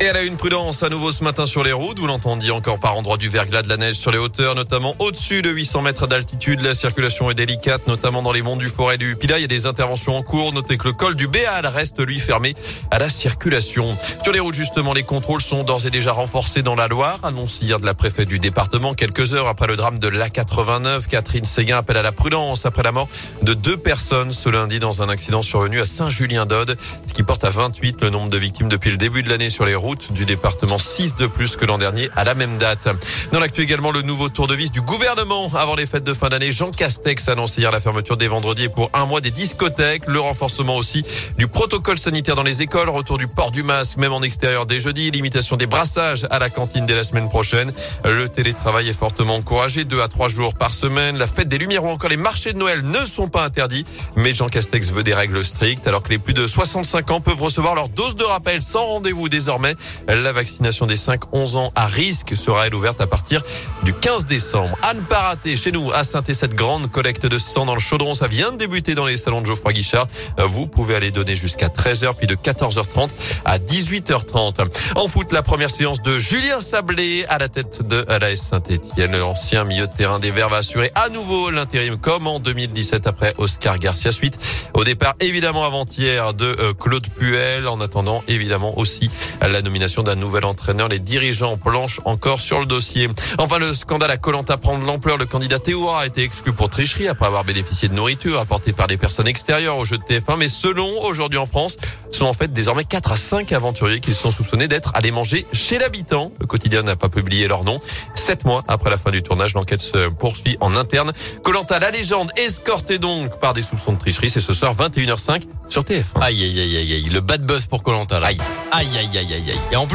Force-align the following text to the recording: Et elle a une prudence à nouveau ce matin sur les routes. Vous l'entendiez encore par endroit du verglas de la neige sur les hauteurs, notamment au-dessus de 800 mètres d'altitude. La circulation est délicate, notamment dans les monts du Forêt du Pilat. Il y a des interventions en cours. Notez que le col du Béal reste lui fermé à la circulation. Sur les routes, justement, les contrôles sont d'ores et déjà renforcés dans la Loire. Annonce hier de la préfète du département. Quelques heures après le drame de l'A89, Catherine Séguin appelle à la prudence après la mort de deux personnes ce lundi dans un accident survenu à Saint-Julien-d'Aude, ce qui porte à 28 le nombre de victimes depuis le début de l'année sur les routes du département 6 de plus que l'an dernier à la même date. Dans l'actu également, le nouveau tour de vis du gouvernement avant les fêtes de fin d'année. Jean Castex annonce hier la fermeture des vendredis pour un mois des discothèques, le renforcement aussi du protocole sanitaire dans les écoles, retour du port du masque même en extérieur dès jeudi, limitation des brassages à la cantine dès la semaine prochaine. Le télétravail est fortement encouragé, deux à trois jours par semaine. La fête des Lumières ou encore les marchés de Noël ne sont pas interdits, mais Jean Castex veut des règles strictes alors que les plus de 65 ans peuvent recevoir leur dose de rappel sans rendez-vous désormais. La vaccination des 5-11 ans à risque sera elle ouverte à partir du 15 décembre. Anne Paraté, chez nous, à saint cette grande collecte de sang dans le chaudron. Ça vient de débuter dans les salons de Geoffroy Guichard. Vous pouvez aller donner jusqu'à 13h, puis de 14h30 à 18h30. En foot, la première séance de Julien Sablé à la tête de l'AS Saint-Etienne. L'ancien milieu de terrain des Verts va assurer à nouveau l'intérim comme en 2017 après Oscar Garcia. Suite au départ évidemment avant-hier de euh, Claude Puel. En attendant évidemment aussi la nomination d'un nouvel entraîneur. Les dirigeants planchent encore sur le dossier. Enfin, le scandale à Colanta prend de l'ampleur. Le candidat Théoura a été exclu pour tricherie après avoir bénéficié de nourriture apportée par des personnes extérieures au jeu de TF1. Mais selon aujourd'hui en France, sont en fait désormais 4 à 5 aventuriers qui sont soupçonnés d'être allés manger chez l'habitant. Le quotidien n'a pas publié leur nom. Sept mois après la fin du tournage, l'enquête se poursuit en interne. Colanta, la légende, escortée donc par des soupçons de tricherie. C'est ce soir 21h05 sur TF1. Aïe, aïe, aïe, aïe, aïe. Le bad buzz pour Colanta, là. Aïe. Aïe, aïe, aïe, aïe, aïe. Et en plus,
Et 0.00 0.04
elle 0.04 0.16
a 0.16 0.22
une 0.22 0.36
prudence 0.36 0.84
à 0.84 0.90
nouveau 0.90 1.10
ce 1.10 1.24
matin 1.24 1.44
sur 1.44 1.64
les 1.64 1.72
routes. 1.72 1.98
Vous 1.98 2.06
l'entendiez 2.06 2.52
encore 2.52 2.78
par 2.78 2.96
endroit 2.96 3.16
du 3.16 3.28
verglas 3.28 3.62
de 3.62 3.68
la 3.68 3.76
neige 3.76 3.96
sur 3.96 4.12
les 4.12 4.18
hauteurs, 4.18 4.54
notamment 4.54 4.94
au-dessus 5.00 5.42
de 5.42 5.50
800 5.50 5.82
mètres 5.82 6.06
d'altitude. 6.06 6.60
La 6.60 6.76
circulation 6.76 7.32
est 7.32 7.34
délicate, 7.34 7.88
notamment 7.88 8.22
dans 8.22 8.30
les 8.30 8.42
monts 8.42 8.56
du 8.56 8.68
Forêt 8.68 8.96
du 8.96 9.16
Pilat. 9.16 9.38
Il 9.38 9.42
y 9.42 9.44
a 9.44 9.48
des 9.48 9.66
interventions 9.66 10.14
en 10.14 10.22
cours. 10.22 10.52
Notez 10.52 10.78
que 10.78 10.86
le 10.86 10.92
col 10.92 11.16
du 11.16 11.26
Béal 11.26 11.66
reste 11.66 12.00
lui 12.06 12.20
fermé 12.20 12.54
à 12.92 13.00
la 13.00 13.08
circulation. 13.08 13.98
Sur 14.22 14.32
les 14.32 14.38
routes, 14.38 14.54
justement, 14.54 14.92
les 14.92 15.02
contrôles 15.02 15.40
sont 15.40 15.64
d'ores 15.64 15.84
et 15.84 15.90
déjà 15.90 16.12
renforcés 16.12 16.62
dans 16.62 16.76
la 16.76 16.86
Loire. 16.86 17.18
Annonce 17.24 17.60
hier 17.60 17.80
de 17.80 17.86
la 17.86 17.94
préfète 17.94 18.28
du 18.28 18.38
département. 18.38 18.94
Quelques 18.94 19.34
heures 19.34 19.48
après 19.48 19.66
le 19.66 19.74
drame 19.74 19.98
de 19.98 20.06
l'A89, 20.06 21.08
Catherine 21.08 21.44
Séguin 21.44 21.78
appelle 21.78 21.96
à 21.96 22.02
la 22.02 22.12
prudence 22.12 22.66
après 22.66 22.84
la 22.84 22.92
mort 22.92 23.08
de 23.42 23.52
deux 23.52 23.76
personnes 23.76 24.30
ce 24.30 24.48
lundi 24.48 24.78
dans 24.78 25.02
un 25.02 25.08
accident 25.08 25.42
survenu 25.42 25.80
à 25.80 25.84
Saint-Julien-d'Aude, 25.84 26.76
ce 27.04 27.12
qui 27.12 27.24
porte 27.24 27.42
à 27.42 27.50
28 27.50 28.00
le 28.02 28.10
nombre 28.10 28.28
de 28.28 28.38
victimes 28.38 28.68
depuis 28.68 28.92
le 28.92 28.96
début 28.96 29.24
de 29.24 29.28
l'année 29.28 29.50
sur 29.50 29.66
les 29.66 29.74
routes 29.74 29.87
du 29.96 30.24
département 30.24 30.78
6 30.78 31.16
de 31.16 31.26
plus 31.26 31.56
que 31.56 31.64
l'an 31.64 31.78
dernier 31.78 32.10
à 32.14 32.24
la 32.24 32.34
même 32.34 32.58
date. 32.58 32.88
Dans 33.32 33.40
l'actu 33.40 33.62
également, 33.62 33.90
le 33.90 34.02
nouveau 34.02 34.28
tour 34.28 34.46
de 34.46 34.54
vis 34.54 34.70
du 34.70 34.80
gouvernement 34.80 35.50
avant 35.54 35.76
les 35.76 35.86
fêtes 35.86 36.04
de 36.04 36.12
fin 36.12 36.28
d'année. 36.28 36.52
Jean 36.52 36.70
Castex 36.70 37.28
annonce 37.28 37.56
hier 37.56 37.70
la 37.70 37.80
fermeture 37.80 38.16
des 38.16 38.28
vendredis 38.28 38.68
pour 38.68 38.90
un 38.92 39.06
mois 39.06 39.20
des 39.20 39.30
discothèques, 39.30 40.02
le 40.06 40.20
renforcement 40.20 40.76
aussi 40.76 41.04
du 41.38 41.46
protocole 41.46 41.98
sanitaire 41.98 42.34
dans 42.34 42.42
les 42.42 42.60
écoles, 42.60 42.88
retour 42.88 43.16
du 43.18 43.28
port 43.28 43.50
du 43.50 43.62
masque 43.62 43.96
même 43.96 44.12
en 44.12 44.22
extérieur 44.22 44.66
dès 44.66 44.80
jeudi, 44.80 45.10
limitation 45.10 45.56
des 45.56 45.66
brassages 45.66 46.26
à 46.30 46.38
la 46.38 46.50
cantine 46.50 46.84
dès 46.84 46.94
la 46.94 47.04
semaine 47.04 47.28
prochaine. 47.28 47.72
Le 48.04 48.28
télétravail 48.28 48.88
est 48.88 48.98
fortement 48.98 49.36
encouragé, 49.36 49.84
deux 49.84 50.00
à 50.00 50.08
trois 50.08 50.28
jours 50.28 50.54
par 50.54 50.74
semaine. 50.74 51.16
La 51.16 51.26
fête 51.26 51.48
des 51.48 51.58
Lumières 51.58 51.84
ou 51.84 51.88
encore 51.88 52.10
les 52.10 52.16
marchés 52.16 52.52
de 52.52 52.58
Noël 52.58 52.82
ne 52.82 53.06
sont 53.06 53.28
pas 53.28 53.44
interdits, 53.44 53.86
mais 54.16 54.34
Jean 54.34 54.48
Castex 54.48 54.90
veut 54.90 55.02
des 55.02 55.14
règles 55.14 55.44
strictes 55.44 55.86
alors 55.86 56.02
que 56.02 56.10
les 56.10 56.18
plus 56.18 56.34
de 56.34 56.46
65 56.46 57.10
ans 57.10 57.20
peuvent 57.20 57.42
recevoir 57.42 57.74
leur 57.74 57.88
dose 57.88 58.16
de 58.16 58.24
rappel 58.24 58.62
sans 58.62 58.84
rendez-vous 58.84 59.28
désormais. 59.28 59.74
La 60.06 60.32
vaccination 60.32 60.86
des 60.86 60.96
5-11 60.96 61.56
ans 61.56 61.72
à 61.74 61.86
risque 61.86 62.36
sera 62.36 62.66
elle 62.66 62.74
ouverte 62.74 63.00
à 63.00 63.06
partir 63.06 63.42
du 63.82 63.92
15 63.92 64.26
décembre. 64.26 64.76
Anne 64.82 65.02
Paraté, 65.08 65.56
chez 65.56 65.72
nous, 65.72 65.90
à 65.92 66.04
saint 66.04 66.22
cette 66.32 66.54
grande 66.54 66.90
collecte 66.90 67.26
de 67.26 67.38
sang 67.38 67.64
dans 67.64 67.74
le 67.74 67.80
chaudron. 67.80 68.14
Ça 68.14 68.28
vient 68.28 68.52
de 68.52 68.56
débuter 68.56 68.94
dans 68.94 69.06
les 69.06 69.16
salons 69.16 69.40
de 69.40 69.46
Geoffroy 69.46 69.72
Guichard. 69.72 70.06
Vous 70.38 70.66
pouvez 70.66 70.94
aller 70.94 71.10
donner 71.10 71.36
jusqu'à 71.36 71.68
13h, 71.68 72.14
puis 72.14 72.26
de 72.26 72.34
14h30 72.34 73.08
à 73.44 73.58
18h30. 73.58 74.66
En 74.96 75.08
foot, 75.08 75.32
la 75.32 75.42
première 75.42 75.70
séance 75.70 76.02
de 76.02 76.18
Julien 76.18 76.60
Sablé 76.60 77.24
à 77.28 77.38
la 77.38 77.48
tête 77.48 77.86
de 77.86 78.04
l'AS 78.08 78.36
Saint-Etienne. 78.36 79.16
L'ancien 79.16 79.64
milieu 79.64 79.86
de 79.86 79.92
terrain 79.92 80.18
des 80.18 80.30
Verts 80.30 80.48
va 80.48 80.58
assurer 80.58 80.90
à 80.94 81.08
nouveau 81.08 81.50
l'intérim 81.50 81.98
comme 81.98 82.26
en 82.26 82.40
2017 82.40 83.06
après 83.06 83.34
Oscar 83.38 83.78
Garcia. 83.78 84.12
Suite 84.12 84.38
au 84.74 84.84
départ 84.84 85.14
évidemment 85.20 85.64
avant-hier 85.64 86.34
de 86.34 86.44
euh, 86.44 86.72
Claude 86.74 87.06
Puel. 87.08 87.68
En 87.68 87.80
attendant 87.80 88.22
évidemment 88.28 88.78
aussi 88.78 89.10
la 89.40 89.62
nomination 89.68 90.02
d'un 90.02 90.14
nouvel 90.14 90.46
entraîneur. 90.46 90.88
Les 90.88 90.98
dirigeants 90.98 91.58
planchent 91.58 92.00
encore 92.06 92.40
sur 92.40 92.58
le 92.58 92.64
dossier. 92.64 93.08
Enfin, 93.36 93.58
le 93.58 93.74
scandale 93.74 94.10
à 94.10 94.16
Colanta 94.16 94.56
prend 94.56 94.78
de 94.78 94.84
l'ampleur. 94.84 95.18
Le 95.18 95.26
candidat 95.26 95.58
Théoura 95.58 96.00
a 96.00 96.06
été 96.06 96.22
exclu 96.22 96.52
pour 96.52 96.70
tricherie 96.70 97.06
après 97.06 97.26
avoir 97.26 97.44
bénéficié 97.44 97.88
de 97.88 97.94
nourriture 97.94 98.40
apportée 98.40 98.72
par 98.72 98.86
des 98.86 98.96
personnes 98.96 99.28
extérieures 99.28 99.76
au 99.76 99.84
jeu 99.84 99.98
de 99.98 100.02
TF1. 100.02 100.38
Mais 100.38 100.48
selon 100.48 101.02
aujourd'hui 101.02 101.38
en 101.38 101.44
France, 101.44 101.76
sont 102.10 102.26
en 102.26 102.32
fait 102.32 102.52
désormais 102.52 102.84
4 102.84 103.12
à 103.12 103.16
5 103.16 103.52
aventuriers 103.52 104.00
qui 104.00 104.14
sont 104.14 104.30
soupçonnés 104.30 104.68
d'être 104.68 104.92
allés 104.94 105.10
manger 105.10 105.46
chez 105.52 105.78
l'habitant. 105.78 106.32
Le 106.40 106.46
quotidien 106.46 106.82
n'a 106.82 106.96
pas 106.96 107.08
publié 107.08 107.48
leur 107.48 107.64
nom. 107.64 107.80
Sept 108.14 108.44
mois 108.44 108.64
après 108.68 108.90
la 108.90 108.96
fin 108.96 109.10
du 109.10 109.22
tournage, 109.22 109.54
l'enquête 109.54 109.80
se 109.80 110.08
poursuit 110.08 110.56
en 110.60 110.74
interne. 110.74 111.12
Colanta, 111.42 111.78
la 111.78 111.90
légende, 111.90 112.30
escortée 112.36 112.98
donc 112.98 113.38
par 113.38 113.52
des 113.52 113.62
soupçons 113.62 113.92
de 113.92 113.98
tricherie. 113.98 114.30
C'est 114.30 114.40
ce 114.40 114.52
soir 114.52 114.74
21h05 114.74 115.42
sur 115.68 115.82
TF1. 115.82 116.20
Aïe, 116.20 116.42
aïe, 116.42 116.60
aïe, 116.60 116.76
aïe, 116.76 116.92
aïe. 116.94 117.08
Le 117.10 117.20
bad 117.20 117.44
buzz 117.44 117.66
pour 117.66 117.82
Colanta, 117.82 118.18
là. 118.18 118.28
Aïe. 118.28 118.38
Aïe, 118.72 118.88
aïe, 118.96 119.18
aïe, 119.18 119.34
aïe, 119.34 119.50
aïe. 119.50 119.60
Et 119.70 119.76
en 119.76 119.86
plus, 119.86 119.86